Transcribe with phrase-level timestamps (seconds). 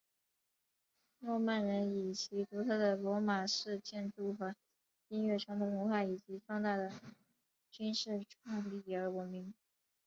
[1.19, 4.55] 诺曼人以其独特的罗马式建筑和
[5.09, 6.91] 音乐传统文化以及重大的
[7.69, 9.53] 军事创新而闻名。